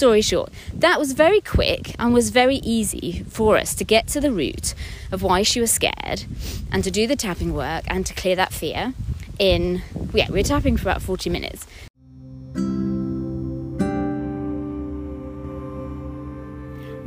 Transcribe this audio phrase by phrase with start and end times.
[0.00, 4.18] story short, that was very quick and was very easy for us to get to
[4.18, 4.74] the root
[5.12, 6.24] of why she was scared
[6.72, 8.94] and to do the tapping work and to clear that fear
[9.38, 9.82] in,
[10.14, 11.66] yeah, we were tapping for about 40 minutes.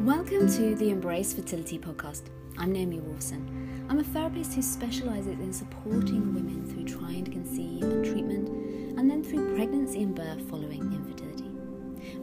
[0.05, 2.25] Welcome to the Embrace Fertility podcast.
[2.59, 3.89] I'm Naomi Wolfson.
[3.89, 8.49] I'm a therapist who specialises in supporting women through trying to conceive and treatment,
[8.99, 11.02] and then through pregnancy and birth following.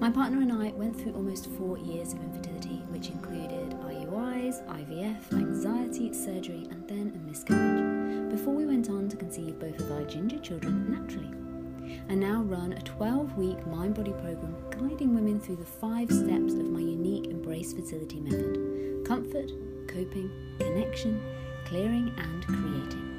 [0.01, 5.31] My partner and I went through almost four years of infertility, which included IUIs, IVF,
[5.31, 10.03] anxiety, surgery, and then a miscarriage, before we went on to conceive both of our
[10.05, 12.01] ginger children naturally.
[12.09, 16.55] I now run a 12 week mind body program guiding women through the five steps
[16.55, 19.53] of my unique Embrace Fertility method comfort,
[19.87, 21.23] coping, connection,
[21.67, 23.11] clearing, and creating.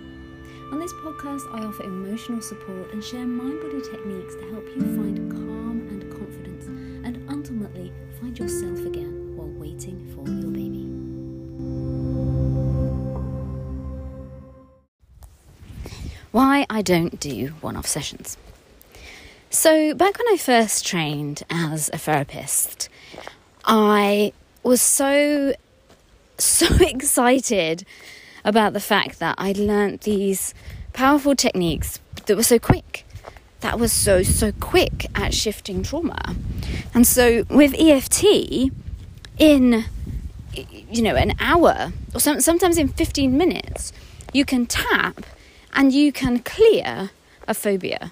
[0.72, 4.82] On this podcast, I offer emotional support and share mind body techniques to help you
[4.98, 5.51] find calm
[16.32, 18.38] Why I don't do one off sessions.
[19.50, 22.88] So, back when I first trained as a therapist,
[23.66, 24.32] I
[24.64, 25.54] was so,
[26.38, 27.86] so excited
[28.46, 30.54] about the fact that I'd learnt these
[30.94, 33.06] powerful techniques that were so quick.
[33.60, 36.36] That was so, so quick at shifting trauma.
[36.94, 38.72] And so, with EFT,
[39.38, 39.86] in
[40.54, 43.94] you know an hour or some, sometimes in 15 minutes
[44.34, 45.26] you can tap
[45.74, 47.12] and you can clear
[47.48, 48.12] a phobia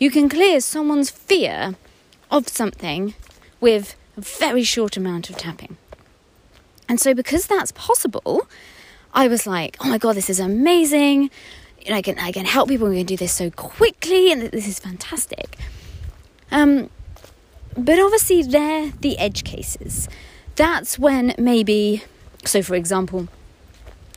[0.00, 1.76] you can clear someone's fear
[2.30, 3.12] of something
[3.60, 5.76] with a very short amount of tapping.
[6.88, 8.48] And so, because that's possible,
[9.12, 11.30] I was like, oh my God, this is amazing.
[11.82, 14.40] You know, I, can, I can help people, we can do this so quickly, and
[14.42, 15.58] this is fantastic.
[16.50, 16.88] Um,
[17.76, 20.08] but obviously, they're the edge cases.
[20.56, 22.04] That's when maybe,
[22.46, 23.28] so for example,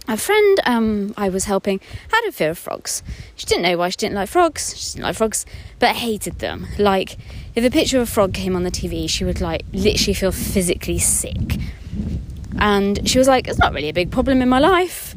[0.07, 1.79] a friend um, I was helping
[2.11, 3.03] had a fear of frogs.
[3.35, 4.77] She didn't know why she didn't like frogs.
[4.77, 5.45] She didn't like frogs,
[5.79, 6.67] but hated them.
[6.77, 7.17] Like,
[7.55, 10.31] if a picture of a frog came on the TV, she would like literally feel
[10.31, 11.59] physically sick.
[12.59, 15.15] And she was like, "It's not really a big problem in my life.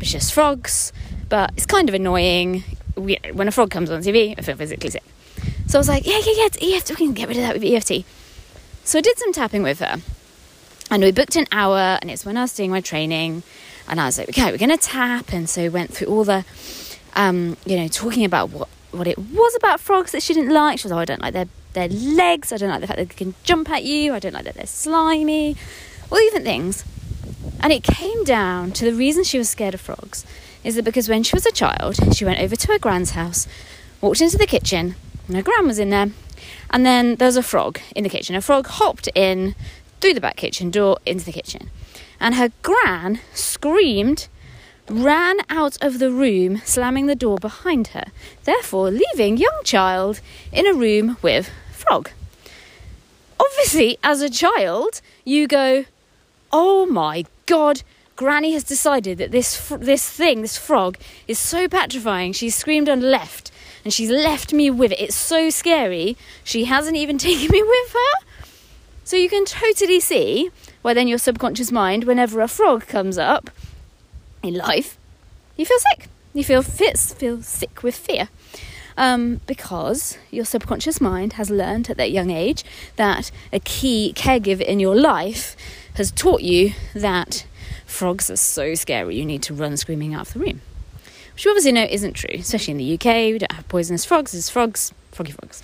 [0.00, 0.92] It's just frogs,
[1.28, 2.64] but it's kind of annoying.
[2.94, 5.04] When a frog comes on TV, I feel physically sick."
[5.66, 6.90] So I was like, "Yeah, yeah, yeah, it's EFT.
[6.90, 8.04] We can get rid of that with EFT."
[8.84, 9.96] So I did some tapping with her,
[10.90, 11.98] and we booked an hour.
[12.00, 13.42] And it's when I was doing my training
[13.88, 15.32] and I was like, okay, we're going to tap.
[15.32, 16.44] And so we went through all the,
[17.14, 20.78] um, you know, talking about what, what it was about frogs that she didn't like.
[20.78, 22.52] She was, oh, I don't like their, their legs.
[22.52, 24.12] I don't like the fact that they can jump at you.
[24.12, 25.56] I don't like that they're slimy.
[26.12, 26.84] All different things.
[27.60, 30.24] And it came down to the reason she was scared of frogs
[30.64, 33.46] is that because when she was a child, she went over to her grand's house,
[34.00, 36.10] walked into the kitchen, and her gran was in there.
[36.70, 38.34] And then there was a frog in the kitchen.
[38.34, 39.54] A frog hopped in
[40.00, 41.70] through the back kitchen door into the kitchen
[42.20, 44.28] and her gran screamed,
[44.88, 48.06] ran out of the room, slamming the door behind her,
[48.44, 50.20] therefore leaving young child
[50.52, 52.10] in a room with frog.
[53.38, 55.84] Obviously, as a child, you go,
[56.52, 57.82] "Oh my god,
[58.16, 62.32] Granny has decided that this this thing, this frog, is so petrifying.
[62.32, 63.50] She's screamed and left,
[63.84, 65.00] and she's left me with it.
[65.00, 66.16] It's so scary.
[66.42, 68.26] She hasn't even taken me with her."
[69.04, 70.50] So you can totally see
[70.82, 73.50] why then your subconscious mind, whenever a frog comes up
[74.42, 74.98] in life,
[75.56, 76.08] you feel sick.
[76.34, 78.28] You feel fits, feel sick with fear.
[78.96, 82.64] Um, because your subconscious mind has learned at that young age
[82.96, 85.56] that a key caregiver in your life
[85.94, 87.46] has taught you that
[87.86, 90.60] frogs are so scary you need to run screaming out of the room.
[91.34, 93.32] Which you obviously know isn't true, especially in the UK.
[93.32, 95.62] We don't have poisonous frogs, there's frogs, froggy frogs.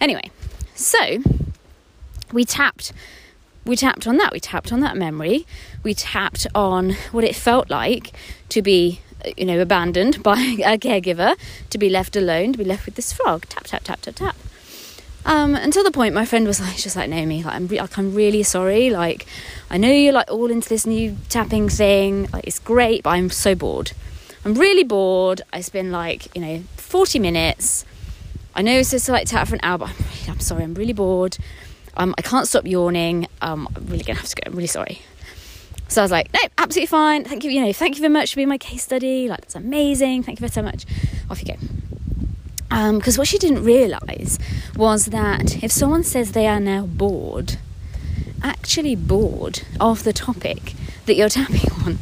[0.00, 0.30] Anyway,
[0.74, 1.18] so
[2.32, 2.92] we tapped
[3.64, 4.32] we tapped on that.
[4.32, 5.46] We tapped on that memory.
[5.82, 8.12] We tapped on what it felt like
[8.48, 9.00] to be,
[9.36, 11.36] you know, abandoned by a caregiver,
[11.70, 13.46] to be left alone, to be left with this frog.
[13.48, 14.36] Tap, tap, tap, tap, tap.
[15.26, 17.98] Um, until the point my friend was like, just like Naomi, like I'm, re- like
[17.98, 18.90] I'm really sorry.
[18.90, 19.26] Like
[19.70, 22.28] I know you're like all into this new tapping thing.
[22.32, 23.92] Like it's great, but I'm so bored.
[24.44, 25.42] I'm really bored.
[25.52, 27.84] I spend like you know 40 minutes.
[28.54, 30.64] I know it's just like tap for an hour, but I'm, I'm sorry.
[30.64, 31.36] I'm really bored.
[31.96, 33.26] Um, I can't stop yawning.
[33.42, 34.42] Um, I'm really gonna have to go.
[34.50, 35.02] I'm really sorry.
[35.88, 37.24] So I was like, no, absolutely fine.
[37.24, 37.50] Thank you.
[37.50, 39.28] You know, thank you very much for being my case study.
[39.28, 40.22] Like that's amazing.
[40.22, 40.86] Thank you very so much.
[41.28, 41.60] Off you go.
[42.94, 44.38] Because um, what she didn't realise
[44.76, 47.56] was that if someone says they are now bored,
[48.44, 50.74] actually bored of the topic
[51.06, 51.98] that you're tapping on,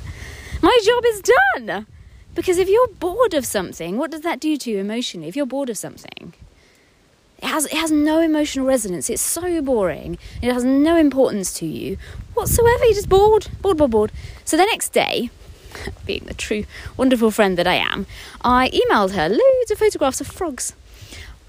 [0.60, 1.22] my job is
[1.56, 1.86] done.
[2.34, 5.28] Because if you're bored of something, what does that do to you emotionally?
[5.28, 6.34] If you're bored of something,
[7.38, 9.08] It has it has no emotional resonance.
[9.08, 10.18] It's so boring.
[10.42, 11.96] It has no importance to you
[12.34, 12.84] whatsoever.
[12.84, 14.12] You're just bored, bored, bored, bored.
[14.44, 15.30] So the next day,
[16.06, 16.64] being the true
[16.96, 18.06] wonderful friend that I am,
[18.42, 20.74] I emailed her loads of photographs of frogs.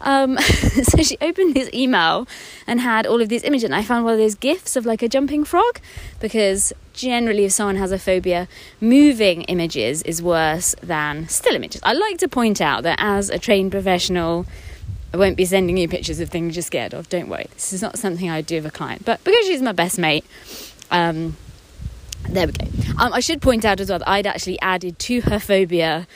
[0.02, 0.38] Um,
[0.84, 2.28] so she opened this email
[2.68, 5.02] and had all of these images, and I found one of those gifs of like
[5.02, 5.80] a jumping frog
[6.20, 8.48] because generally, if someone has a phobia,
[8.80, 11.82] moving images is worse than still images.
[11.84, 14.46] I like to point out that as a trained professional,
[15.14, 17.10] I won't be sending you pictures of things you're scared of.
[17.10, 19.72] Don't worry, this is not something I do with a client, but because she's my
[19.72, 20.26] best mate,
[20.92, 21.36] um,
[22.30, 22.66] there we go.
[23.00, 26.08] Um, I should point out as well that I'd actually added to her phobia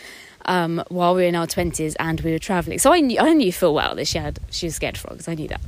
[0.45, 2.77] um, while we were in our twenties and we were travelling.
[2.77, 5.27] So I knew I knew full well that she had she was scared of frogs.
[5.27, 5.61] I knew that.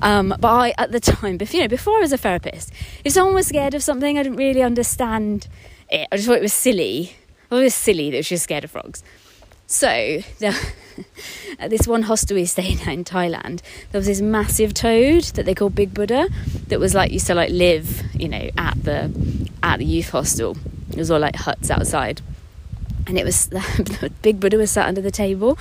[0.00, 2.72] Um, but I at the time, before, you know, before I was a therapist,
[3.04, 5.48] if someone was scared of something, I didn't really understand
[5.90, 6.06] it.
[6.12, 7.16] I just thought it was silly.
[7.46, 9.02] I thought it was silly that she was scared of frogs.
[9.68, 10.58] So the,
[11.58, 13.60] at this one hostel we stayed at in Thailand,
[13.92, 16.28] there was this massive toad that they called Big Buddha
[16.68, 20.56] that was like used to like live, you know, at the at the youth hostel.
[20.90, 22.22] It was all like huts outside
[23.08, 23.50] and it was
[24.22, 25.58] big Buddha was sat under the table.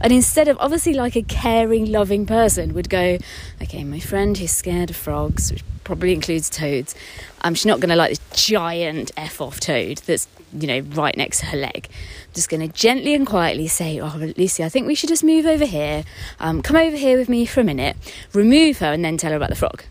[0.00, 3.18] And instead of obviously like a caring, loving person would go,
[3.62, 6.94] okay, my friend who's scared of frogs, which probably includes toads,
[7.42, 11.16] um, she's not going to like this giant f off toad that's you know right
[11.16, 11.88] next to her leg.
[11.88, 15.24] I'm just going to gently and quietly say, oh, Lucy, I think we should just
[15.24, 16.04] move over here.
[16.38, 17.96] Um, come over here with me for a minute,
[18.32, 19.84] remove her, and then tell her about the frog.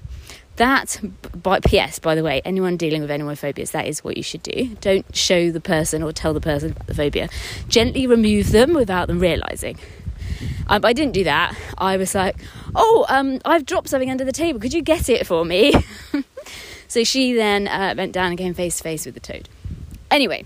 [0.55, 0.99] That,
[1.41, 4.43] by PS, by the way, anyone dealing with anyone phobias, that is what you should
[4.43, 4.75] do.
[4.81, 7.29] Don't show the person or tell the person about the phobia.
[7.69, 9.77] Gently remove them without them realizing.
[10.67, 11.57] Um, I didn't do that.
[11.77, 12.35] I was like,
[12.75, 14.59] "Oh, um, I've dropped something under the table.
[14.59, 15.73] Could you get it for me?"
[16.89, 19.47] so she then uh, went down and came face to face with the toad.
[20.11, 20.43] Anyway,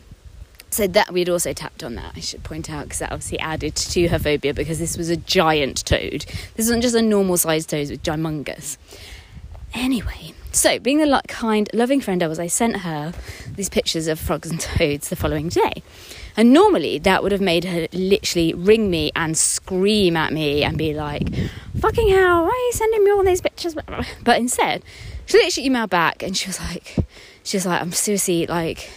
[0.69, 2.13] so that we'd also tapped on that.
[2.16, 5.18] I should point out because that obviously added to her phobia because this was a
[5.18, 6.25] giant toad.
[6.56, 8.78] This wasn't just a normal sized toad; it was gymongous.
[9.74, 13.13] Anyway, so being the kind, loving friend I was, I sent her
[13.56, 15.81] these pictures of frogs and toads the following day.
[16.36, 20.78] And normally that would have made her literally ring me and scream at me and
[20.78, 21.28] be like,
[21.80, 23.75] fucking hell, why are you sending me all these pictures?
[24.24, 24.84] But instead,
[25.25, 26.96] she literally emailed back and she was like,
[27.44, 28.90] she was like, I'm seriously like,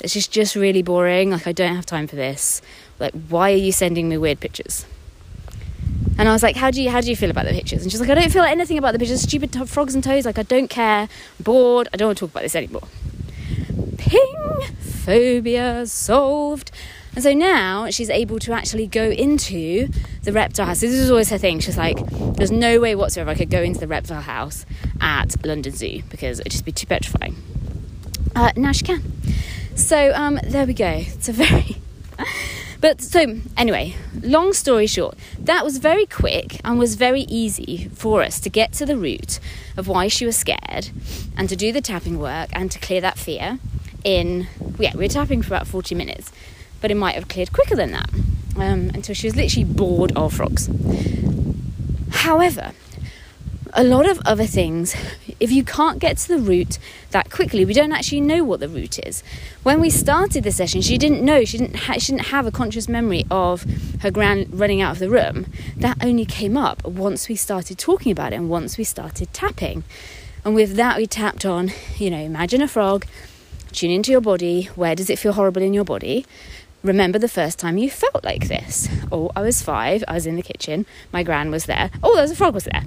[0.00, 1.30] it's just just really boring.
[1.30, 2.62] Like, I don't have time for this.
[2.98, 4.86] Like, why are you sending me weird pictures?
[6.18, 7.82] And I was like, how do you how do you feel about the pictures?
[7.82, 9.22] And she's like, I don't feel anything about the pictures.
[9.22, 10.26] Stupid t- frogs and toads.
[10.26, 11.02] Like I don't care.
[11.02, 11.08] I'm
[11.42, 11.88] bored.
[11.92, 12.82] I don't want to talk about this anymore.
[13.96, 16.70] Ping, phobia solved.
[17.14, 19.88] And so now she's able to actually go into
[20.22, 20.80] the reptile house.
[20.80, 21.60] This is always her thing.
[21.60, 21.98] She's like,
[22.36, 24.64] there's no way whatsoever I could go into the reptile house
[25.00, 27.36] at London Zoo because it'd just be too petrifying.
[28.34, 29.02] Uh, now she can.
[29.74, 30.86] So um, there we go.
[30.86, 31.76] It's a very
[32.80, 38.22] but so, anyway, long story short, that was very quick and was very easy for
[38.22, 39.40] us to get to the root
[39.76, 40.90] of why she was scared
[41.36, 43.58] and to do the tapping work and to clear that fear
[44.04, 44.46] in,
[44.78, 46.32] yeah, we were tapping for about 40 minutes,
[46.80, 48.10] but it might have cleared quicker than that
[48.56, 50.68] um, until she was literally bored of frogs.
[52.10, 52.72] However,
[53.72, 54.94] a lot of other things,
[55.38, 56.78] if you can't get to the root
[57.10, 59.22] that quickly, we don't actually know what the root is.
[59.62, 62.50] When we started the session, she didn't know, she didn't, ha- she didn't have a
[62.50, 63.64] conscious memory of
[64.00, 65.46] her grand running out of the room.
[65.76, 69.84] That only came up once we started talking about it and once we started tapping.
[70.44, 73.06] And with that, we tapped on, you know, imagine a frog,
[73.72, 74.64] tune into your body.
[74.74, 76.26] Where does it feel horrible in your body?
[76.82, 78.88] Remember the first time you felt like this.
[79.12, 81.90] Oh, I was five, I was in the kitchen, my gran was there.
[82.02, 82.84] Oh, there was a frog was there.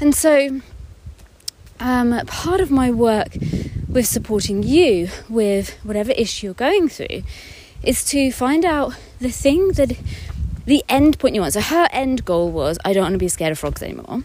[0.00, 0.60] And so,
[1.80, 3.36] um, part of my work
[3.88, 7.22] with supporting you with whatever issue you're going through
[7.82, 9.96] is to find out the thing that
[10.66, 11.54] the end point you want.
[11.54, 14.22] So, her end goal was, I don't want to be scared of frogs anymore.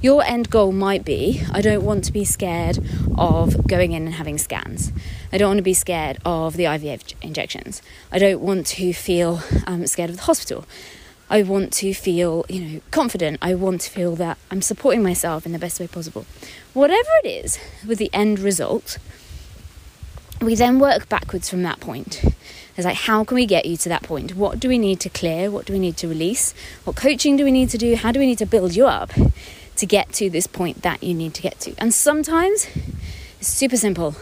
[0.00, 2.78] Your end goal might be, I don't want to be scared
[3.16, 4.92] of going in and having scans.
[5.32, 7.80] I don't want to be scared of the IVF injections.
[8.10, 10.66] I don't want to feel um, scared of the hospital.
[11.30, 13.38] I want to feel, you know, confident.
[13.40, 16.26] I want to feel that I'm supporting myself in the best way possible.
[16.74, 18.98] Whatever it is with the end result,
[20.42, 22.22] we then work backwards from that point.
[22.76, 24.34] It's like, how can we get you to that point?
[24.34, 25.50] What do we need to clear?
[25.50, 26.52] What do we need to release?
[26.84, 27.96] What coaching do we need to do?
[27.96, 29.12] How do we need to build you up
[29.76, 31.74] to get to this point that you need to get to?
[31.78, 32.68] And sometimes
[33.38, 34.16] it's super simple.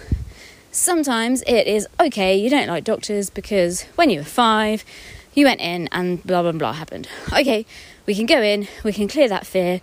[0.73, 4.85] Sometimes it is okay, you don't like doctors because when you were five,
[5.35, 7.09] you went in and blah blah blah happened.
[7.33, 7.67] Okay,
[8.07, 9.81] we can go in, we can clear that fear,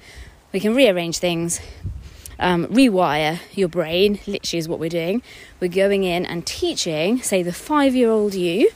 [0.53, 1.60] we can rearrange things,
[2.39, 5.22] um, rewire your brain, literally is what we're doing.
[5.60, 8.70] We're going in and teaching, say, the five year old you,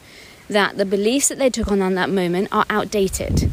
[0.50, 3.50] that the beliefs that they took on on that moment are outdated.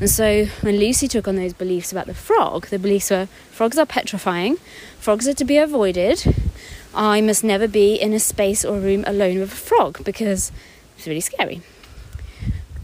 [0.00, 3.76] And so when Lucy took on those beliefs about the frog, the beliefs were frogs
[3.76, 4.56] are petrifying,
[4.98, 6.47] frogs are to be avoided.
[6.94, 10.52] I must never be in a space or room alone with a frog because
[10.96, 11.62] it's really scary.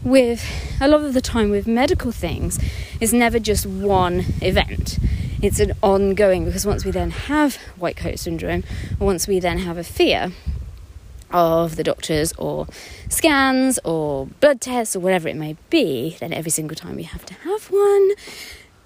[0.03, 0.45] With
[0.79, 2.59] a lot of the time with medical things,
[3.01, 4.99] it's never just one event.
[5.41, 8.63] It's an ongoing because once we then have white coat syndrome,
[8.99, 10.31] once we then have a fear,
[11.31, 12.67] of the doctors or
[13.09, 17.25] scans or blood tests or whatever it may be, then every single time we have
[17.25, 18.11] to have one,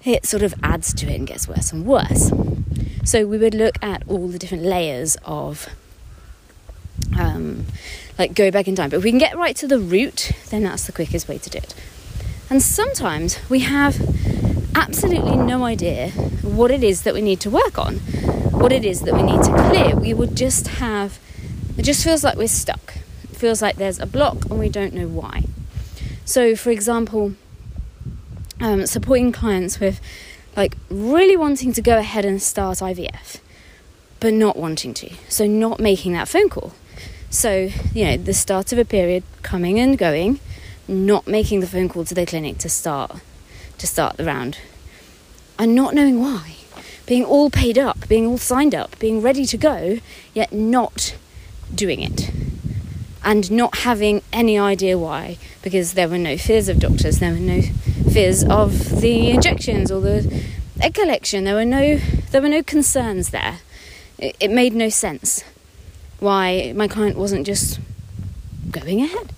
[0.04, 2.32] it sort of adds to it and gets worse and worse.
[3.04, 5.68] So we would look at all the different layers of
[7.18, 7.66] um,
[8.18, 8.90] like go back in time.
[8.90, 11.50] But if we can get right to the root, then that's the quickest way to
[11.50, 11.74] do it.
[12.50, 14.00] And sometimes we have
[14.74, 16.10] absolutely no idea
[16.42, 17.96] what it is that we need to work on,
[18.50, 19.96] what it is that we need to clear.
[19.96, 21.18] We would just have
[21.80, 22.96] it just feels like we're stuck.
[23.24, 25.44] It feels like there's a block and we don't know why.
[26.26, 27.32] So, for example,
[28.60, 29.98] um, supporting clients with
[30.56, 33.40] like really wanting to go ahead and start IVF,
[34.18, 35.10] but not wanting to.
[35.28, 36.72] So, not making that phone call.
[37.30, 40.40] So, you know, the start of a period coming and going,
[40.88, 43.20] not making the phone call to the clinic to start
[43.78, 44.58] to start the round,
[45.58, 46.56] and not knowing why.
[47.06, 49.98] Being all paid up, being all signed up, being ready to go,
[50.34, 51.16] yet not
[51.74, 52.30] doing it
[53.24, 57.38] and not having any idea why because there were no fears of doctors there were
[57.38, 57.60] no
[58.10, 60.44] fears of the injections or the
[60.80, 61.44] egg collection.
[61.44, 61.96] There were no
[62.30, 63.58] there were no concerns there.
[64.18, 65.44] It, it made no sense
[66.18, 67.80] why my client wasn't just
[68.70, 69.32] going ahead.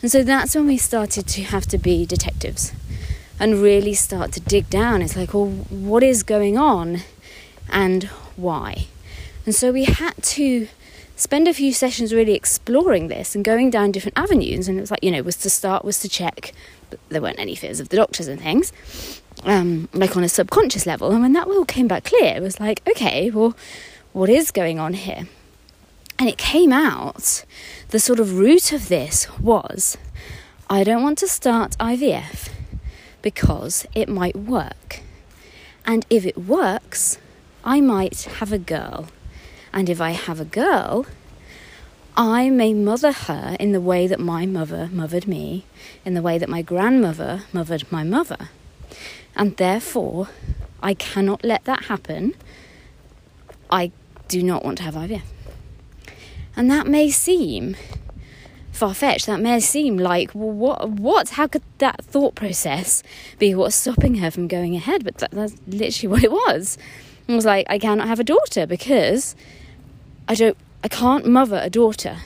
[0.00, 2.72] And so that's when we started to have to be detectives
[3.40, 5.02] and really start to dig down.
[5.02, 7.00] It's like well what is going on
[7.68, 8.04] and
[8.36, 8.86] why?
[9.44, 10.68] And so we had to
[11.16, 14.68] spend a few sessions really exploring this and going down different avenues.
[14.68, 16.52] And it was like, you know, was to start, was to check,
[17.08, 18.72] there weren't any fears of the doctors and things,
[19.44, 21.10] um, like on a subconscious level.
[21.10, 23.56] And when that all came back clear, it was like, okay, well,
[24.12, 25.28] what is going on here?
[26.18, 27.44] And it came out,
[27.90, 29.96] the sort of root of this was
[30.68, 32.50] I don't want to start IVF
[33.22, 35.00] because it might work.
[35.86, 37.18] And if it works,
[37.64, 39.08] I might have a girl
[39.72, 41.06] and if I have a girl,
[42.18, 45.64] I may mother her in the way that my mother mothered me,
[46.04, 48.48] in the way that my grandmother mothered my mother.
[49.36, 50.28] And therefore,
[50.82, 52.34] I cannot let that happen.
[53.70, 53.92] I
[54.26, 55.22] do not want to have IVF.
[56.56, 57.76] And that may seem
[58.72, 59.26] far fetched.
[59.26, 60.88] That may seem like, well, what?
[60.88, 61.28] What?
[61.30, 63.04] How could that thought process
[63.38, 65.04] be what's stopping her from going ahead?
[65.04, 66.78] But that, that's literally what it was.
[67.28, 69.36] It was like, I cannot have a daughter because
[70.26, 72.18] I don't, I can't mother a daughter.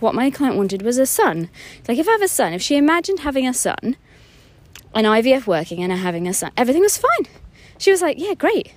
[0.00, 1.48] What my client wanted was a son.
[1.86, 3.96] Like if I have a son, if she imagined having a son,
[4.94, 7.28] an IVF working and her having a son, everything was fine.
[7.78, 8.72] She was like, yeah, great,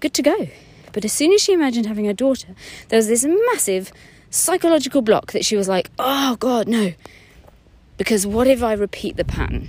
[0.00, 0.48] good to go.
[0.92, 2.54] But as soon as she imagined having a daughter,
[2.88, 3.92] there was this massive
[4.30, 6.94] psychological block that she was like, oh God, no.
[7.98, 9.68] Because what if I repeat the pattern?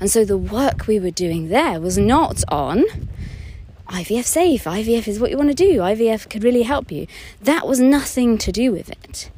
[0.00, 2.84] And so the work we were doing there was not on
[3.92, 7.06] IVF safe, IVF is what you want to do, IVF could really help you.
[7.42, 9.30] That was nothing to do with it.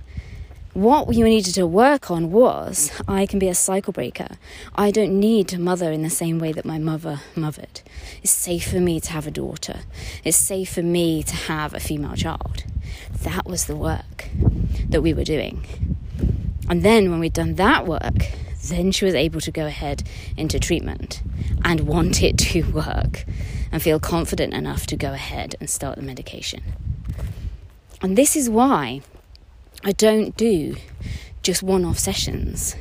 [0.74, 4.36] What you needed to work on was I can be a cycle breaker.
[4.76, 7.80] I don't need to mother in the same way that my mother mothered.
[8.22, 9.80] It's safe for me to have a daughter.
[10.22, 12.62] It's safe for me to have a female child.
[13.22, 14.30] That was the work
[14.88, 15.66] that we were doing.
[16.68, 18.30] And then when we'd done that work,
[18.68, 20.04] then she was able to go ahead
[20.36, 21.22] into treatment
[21.64, 23.24] and want it to work
[23.74, 26.62] and feel confident enough to go ahead and start the medication.
[28.00, 29.00] And this is why
[29.82, 30.76] I don't do
[31.42, 32.76] just one off sessions.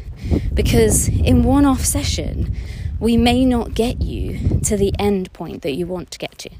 [0.53, 2.55] Because in one off session,
[2.99, 6.51] we may not get you to the end point that you want to get to.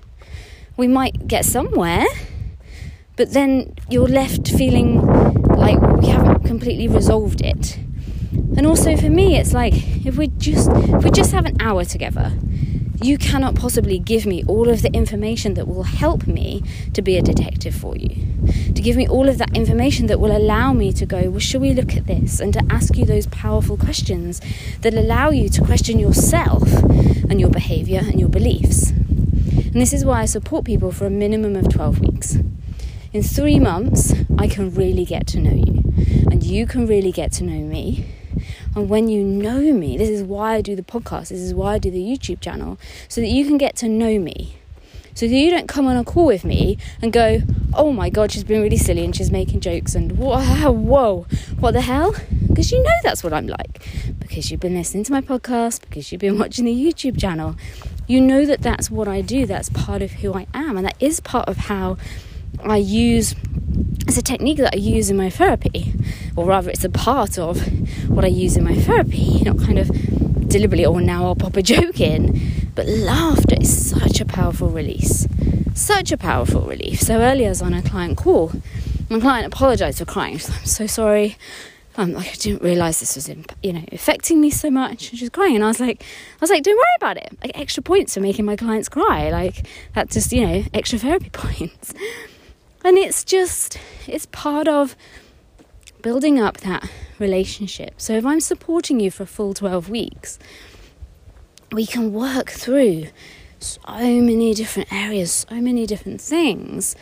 [0.78, 2.08] We might get somewhere,
[3.16, 5.06] but then you're left feeling
[5.46, 7.78] like we haven't completely resolved it.
[8.58, 9.75] And also for me, it's like
[10.08, 12.34] if we just if we just have an hour together,
[13.04, 17.18] you cannot possibly give me all of the information that will help me to be
[17.18, 18.16] a detective for you.
[18.74, 21.62] To give me all of that information that will allow me to go, well, should
[21.62, 22.40] we look at this?
[22.40, 24.40] And to ask you those powerful questions
[24.82, 26.72] that allow you to question yourself
[27.30, 28.92] and your behavior and your beliefs.
[28.92, 32.38] And this is why I support people for a minimum of 12 weeks.
[33.12, 35.84] In three months, I can really get to know you,
[36.32, 38.06] and you can really get to know me
[38.76, 41.74] and when you know me, this is why I do the podcast, this is why
[41.74, 44.58] I do the YouTube channel, so that you can get to know me.
[45.16, 47.42] So that you don't come on a call with me and go,
[47.76, 51.28] oh my god, she's been really silly and she's making jokes and whoa, whoa
[51.60, 52.16] what the hell?
[52.54, 53.86] because you know that's what I'm like.
[54.20, 57.56] Because you've been listening to my podcast, because you've been watching the YouTube channel.
[58.08, 60.96] You know that that's what I do, that's part of who I am, and that
[61.00, 61.98] is part of how
[62.62, 63.36] I use
[64.08, 65.94] it's a technique that I use in my therapy,
[66.36, 67.60] or rather, it's a part of
[68.10, 69.90] what I use in my therapy, not kind of
[70.48, 72.70] deliberately, or oh, now I'll pop a joke in.
[72.76, 75.28] But laughter is such a powerful release,
[75.74, 77.02] such a powerful relief.
[77.02, 78.52] So earlier, I was on a client call.
[79.10, 80.38] My client apologized for crying.
[80.38, 81.38] She's I'm so sorry.
[81.96, 83.30] Um, like I didn't realize this was,
[83.62, 85.10] you know, affecting me so much.
[85.10, 87.38] And she was crying, and I was like, I was like, don't worry about it.
[87.42, 89.30] Like extra points for making my clients cry.
[89.30, 91.94] Like that's just, you know, extra therapy points.
[92.84, 94.96] And it's just, it's part of
[96.02, 97.94] building up that relationship.
[97.98, 100.38] So if I'm supporting you for a full 12 weeks,
[101.72, 103.08] we can work through
[103.60, 106.96] so many different areas, so many different things,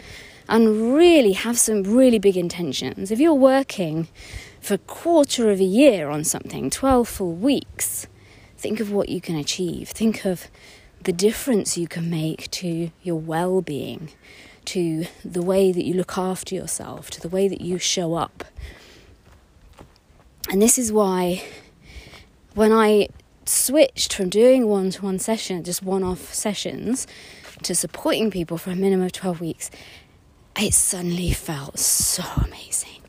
[0.47, 3.09] and really have some really big intentions.
[3.09, 4.07] If you're working
[4.59, 8.05] for a quarter of a year on something, 12 full weeks,
[8.55, 9.89] think of what you can achieve.
[9.89, 10.47] Think of
[11.03, 14.11] the difference you can make to your well being
[14.65, 18.45] to the way that you look after yourself, to the way that you show up.
[20.49, 21.43] And this is why
[22.55, 23.09] when I
[23.45, 27.07] switched from doing one to one session, just one off sessions,
[27.63, 29.71] to supporting people for a minimum of 12 weeks,
[30.59, 33.00] it suddenly felt so amazing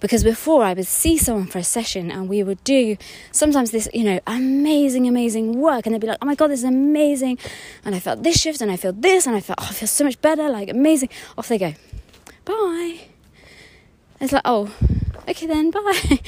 [0.00, 2.96] because before I would see someone for a session and we would do
[3.30, 6.60] sometimes this, you know, amazing, amazing work, and they'd be like, oh my god, this
[6.60, 7.38] is amazing.
[7.84, 9.88] And I felt this shift and I feel this and I felt, oh, I feel
[9.88, 11.10] so much better, like amazing.
[11.36, 11.74] Off they go.
[12.44, 13.00] Bye.
[14.20, 14.74] It's like, oh,
[15.28, 16.20] okay then, bye.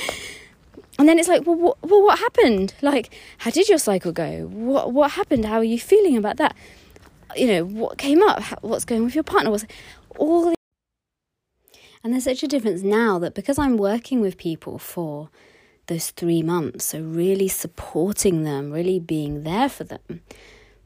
[0.98, 2.74] And then it's like, well, what, well, what happened?
[2.82, 4.46] Like, how did your cycle go?
[4.46, 5.46] What, what happened?
[5.46, 6.54] How are you feeling about that?
[7.34, 8.40] You know, what came up?
[8.40, 9.50] How, what's going with your partner?
[9.50, 9.64] What's
[10.18, 10.52] all
[12.02, 15.30] and there's such a difference now that because I'm working with people for
[15.86, 20.22] those three months, so really supporting them, really being there for them,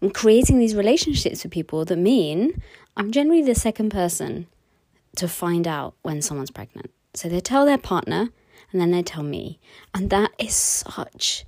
[0.00, 2.62] and creating these relationships with people that mean
[2.96, 4.46] I'm generally the second person
[5.16, 6.90] to find out when someone's pregnant.
[7.14, 8.30] So they tell their partner
[8.72, 9.58] and then they tell me.
[9.94, 11.44] And that is such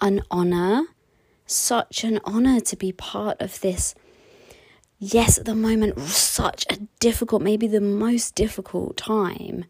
[0.00, 0.86] an honor,
[1.46, 3.94] such an honor to be part of this
[4.98, 9.64] yes, at the moment, such a difficult, maybe the most difficult time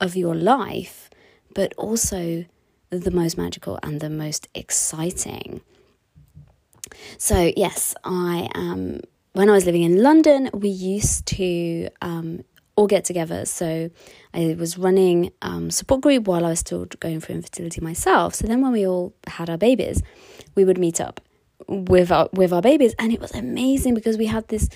[0.00, 1.10] of your life,
[1.54, 2.44] but also
[2.90, 5.60] the most magical and the most exciting.
[7.18, 9.00] So, yes, I am.
[9.32, 12.42] When I was living in London, we used to um,
[12.74, 13.44] all get together.
[13.44, 13.90] So,
[14.34, 18.34] I was running um, support group while I was still going through infertility myself.
[18.34, 20.02] So then, when we all had our babies,
[20.56, 21.20] we would meet up
[21.70, 22.94] with our with our babies.
[22.98, 24.68] And it was amazing because we had this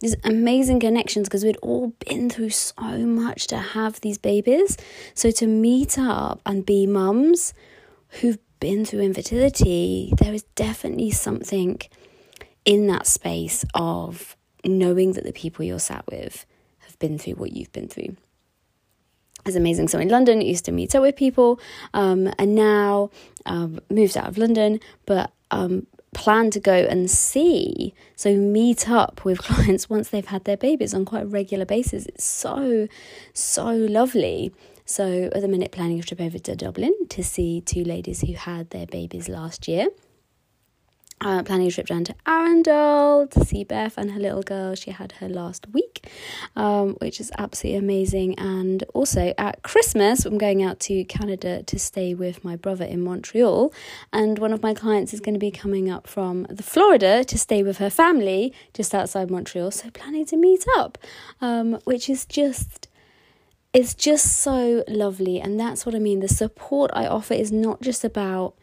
[0.00, 4.76] these amazing connections because we'd all been through so much to have these babies.
[5.14, 7.52] So to meet up and be mums
[8.20, 11.80] who've been through infertility there is definitely something
[12.64, 16.44] in that space of knowing that the people you're sat with
[16.80, 18.16] have been through what you've been through.
[19.46, 19.88] It's amazing.
[19.88, 21.58] So in London, I used to meet up with people,
[21.94, 23.10] um, and now
[23.46, 27.94] um, moved out of London, but um, plan to go and see.
[28.16, 32.06] So meet up with clients once they've had their babies on quite a regular basis.
[32.06, 32.88] It's so,
[33.32, 34.52] so lovely.
[34.84, 38.34] So at the minute, planning a trip over to Dublin to see two ladies who
[38.34, 39.86] had their babies last year
[41.20, 44.74] uh, planning a trip down to Arundel to see Beth and her little girl.
[44.74, 46.08] She had her last week,
[46.56, 48.38] um, which is absolutely amazing.
[48.38, 53.02] And also at Christmas, I'm going out to Canada to stay with my brother in
[53.02, 53.72] Montreal.
[54.12, 57.38] And one of my clients is going to be coming up from the Florida to
[57.38, 59.70] stay with her family just outside Montreal.
[59.70, 60.98] So planning to meet up,
[61.40, 62.88] um, which is just
[63.72, 65.40] it's just so lovely.
[65.40, 66.20] And that's what I mean.
[66.20, 68.54] The support I offer is not just about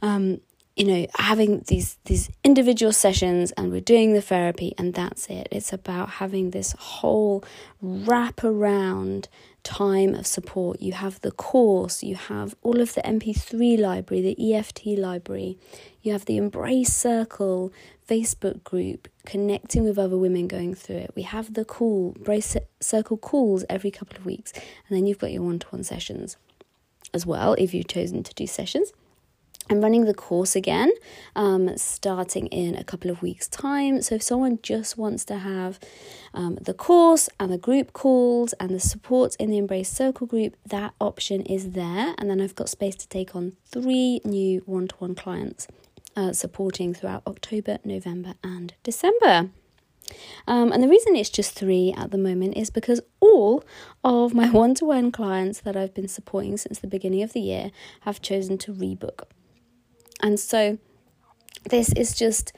[0.00, 0.40] um,
[0.78, 5.48] you know having these these individual sessions and we're doing the therapy and that's it.
[5.50, 7.44] It's about having this whole
[7.82, 9.28] wrap around
[9.64, 10.80] time of support.
[10.80, 15.58] You have the course you have all of the mp3 library the eft library
[16.00, 17.72] you have the embrace circle
[18.08, 21.10] facebook group connecting with other women going through it.
[21.16, 24.52] We have the call embrace circle calls every couple of weeks.
[24.54, 26.36] And then you've got your one-to-one sessions
[27.12, 28.92] as well if you've chosen to do sessions
[29.70, 30.92] I'm running the course again,
[31.36, 34.00] um, starting in a couple of weeks' time.
[34.02, 35.78] So, if someone just wants to have
[36.32, 40.56] um, the course and the group calls and the support in the Embrace Circle group,
[40.66, 42.14] that option is there.
[42.18, 45.68] And then I've got space to take on three new one to one clients
[46.16, 49.50] uh, supporting throughout October, November, and December.
[50.46, 53.62] Um, and the reason it's just three at the moment is because all
[54.02, 57.40] of my one to one clients that I've been supporting since the beginning of the
[57.40, 59.24] year have chosen to rebook.
[60.20, 60.78] And so
[61.68, 62.52] this is just,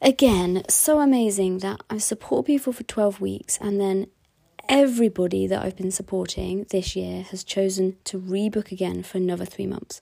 [0.00, 4.06] again, so amazing that I support people for 12 weeks and then
[4.68, 9.66] everybody that I've been supporting this year has chosen to rebook again for another three
[9.66, 10.00] months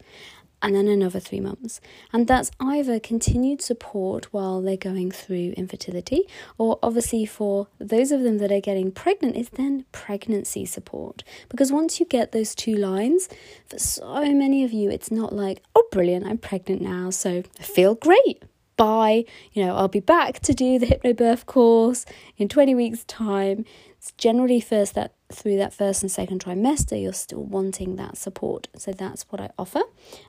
[0.63, 1.81] and then another three months.
[2.13, 6.23] And that's either continued support while they're going through infertility,
[6.57, 11.25] or obviously for those of them that are getting pregnant, it's then pregnancy support.
[11.49, 13.29] Because once you get those two lines,
[13.67, 17.63] for so many of you, it's not like, oh, brilliant, I'm pregnant now, so I
[17.63, 18.43] feel great.
[18.77, 19.25] Bye.
[19.53, 22.07] You know, I'll be back to do the hypnobirth course
[22.39, 23.65] in 20 weeks' time.
[23.99, 28.69] It's generally first that through that first and second trimester, you're still wanting that support.
[28.77, 29.83] So that's what I offer.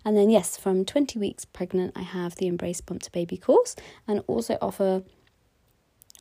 [0.05, 3.75] And then, yes, from 20 weeks pregnant, I have the Embrace Bump to Baby course
[4.07, 5.03] and also offer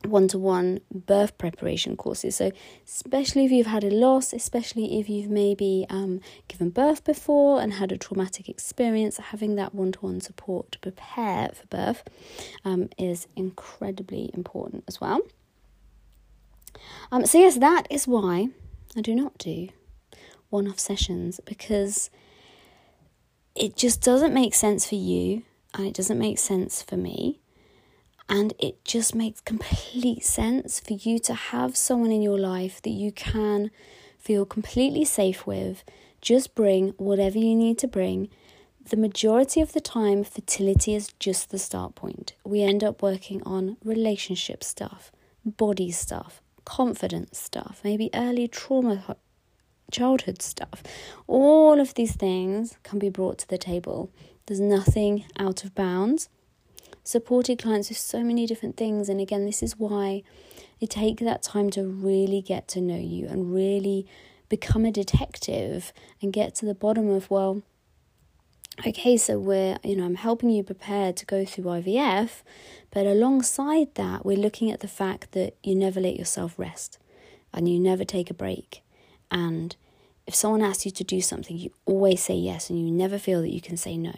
[0.05, 2.35] one to one birth preparation courses.
[2.35, 2.51] So,
[2.85, 7.73] especially if you've had a loss, especially if you've maybe um, given birth before and
[7.73, 12.03] had a traumatic experience, having that one to one support to prepare for birth
[12.65, 15.21] um, is incredibly important as well.
[17.11, 18.49] Um, so, yes, that is why
[18.95, 19.69] I do not do
[20.49, 22.09] one off sessions because
[23.55, 27.39] it just doesn't make sense for you and it doesn't make sense for me.
[28.29, 32.91] And it just makes complete sense for you to have someone in your life that
[32.91, 33.71] you can
[34.17, 35.83] feel completely safe with.
[36.21, 38.29] Just bring whatever you need to bring.
[38.89, 42.33] The majority of the time, fertility is just the start point.
[42.45, 45.11] We end up working on relationship stuff,
[45.43, 49.17] body stuff, confidence stuff, maybe early trauma
[49.91, 50.83] childhood stuff.
[51.27, 54.11] All of these things can be brought to the table.
[54.45, 56.29] There's nothing out of bounds.
[57.03, 60.23] Supported clients with so many different things, and again, this is why
[60.79, 64.07] you take that time to really get to know you and really
[64.49, 67.61] become a detective and get to the bottom of, well,
[68.85, 72.41] okay, so we're, you know, I'm helping you prepare to go through IVF,
[72.91, 76.97] but alongside that, we're looking at the fact that you never let yourself rest
[77.53, 78.81] and you never take a break.
[79.29, 79.75] And
[80.25, 83.41] if someone asks you to do something, you always say yes and you never feel
[83.41, 84.13] that you can say no.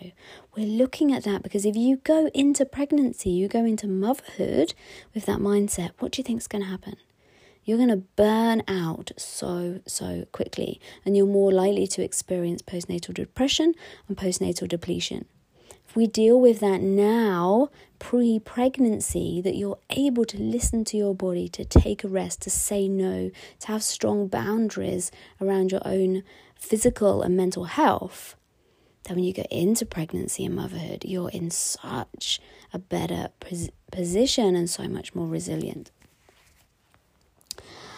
[0.55, 4.73] We're looking at that because if you go into pregnancy, you go into motherhood
[5.13, 6.97] with that mindset, what do you think is going to happen?
[7.65, 13.13] You're going to burn out so, so quickly, and you're more likely to experience postnatal
[13.13, 13.73] depression
[14.07, 15.25] and postnatal depletion.
[15.87, 21.15] If we deal with that now, pre pregnancy, that you're able to listen to your
[21.15, 26.23] body, to take a rest, to say no, to have strong boundaries around your own
[26.59, 28.35] physical and mental health,
[29.05, 32.39] then when you go into pregnancy and motherhood, you're in such
[32.73, 33.29] a better
[33.91, 35.91] position and so much more resilient.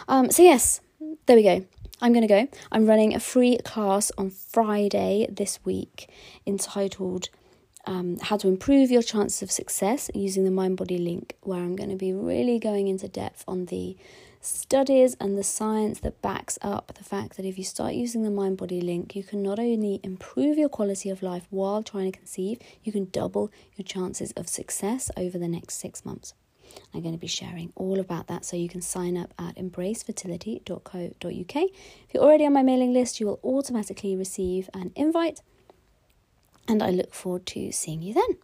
[0.08, 0.80] Um, so, yes,
[1.26, 1.66] there we go.
[2.00, 2.48] I'm going to go.
[2.72, 6.08] I'm running a free class on Friday this week
[6.46, 7.28] entitled
[7.84, 11.76] um, How to Improve Your Chances of Success using the Mind Body Link, where I'm
[11.76, 13.98] going to be really going into depth on the
[14.40, 18.30] studies and the science that backs up the fact that if you start using the
[18.30, 22.18] mind body link, you can not only improve your quality of life while trying to
[22.18, 26.34] conceive, you can double your chances of success over the next six months.
[26.94, 31.14] I'm going to be sharing all about that so you can sign up at embracefertility.co.uk.
[31.24, 35.40] If you're already on my mailing list, you will automatically receive an invite,
[36.66, 38.38] and I look forward to seeing you then.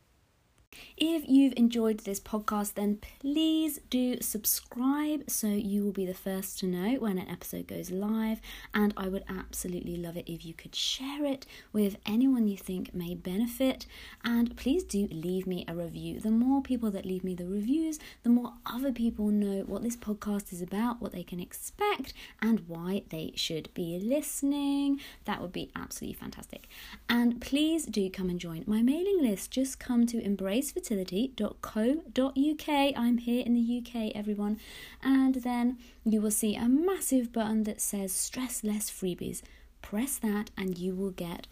[0.97, 6.61] If you've enjoyed this podcast, then please do subscribe so you will be the first
[6.61, 8.41] to know when an episode goes live.
[8.73, 12.95] And I would absolutely love it if you could share it with anyone you think
[12.95, 13.87] may benefit.
[14.23, 16.21] And please do leave me a review.
[16.21, 19.97] The more people that leave me the reviews, the more other people know what this
[19.97, 25.01] podcast is about, what they can expect, and why they should be listening.
[25.25, 26.69] That would be absolutely fantastic.
[27.09, 29.51] And please do come and join my mailing list.
[29.51, 32.93] Just come to Embrace gracefertility.co.uk.
[32.97, 34.61] I'm here in the UK, everyone.
[35.03, 39.43] And then you will see a massive button that says Stress Less Freebies.
[39.83, 41.49] Press that, and you will get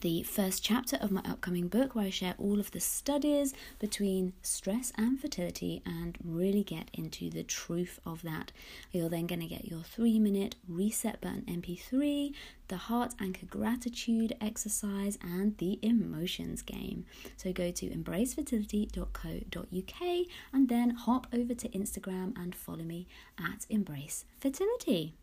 [0.00, 4.32] the first chapter of my upcoming book where I share all of the studies between
[4.42, 8.52] stress and fertility and really get into the truth of that.
[8.92, 12.32] You're then going to get your three minute reset button MP3,
[12.68, 17.04] the heart anchor gratitude exercise, and the emotions game.
[17.36, 23.06] So go to embracefertility.co.uk and then hop over to Instagram and follow me
[23.38, 25.14] at Embrace Fertility.